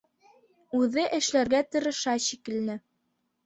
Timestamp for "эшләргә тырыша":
1.19-2.19